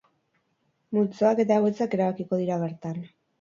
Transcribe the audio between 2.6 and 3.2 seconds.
bertan.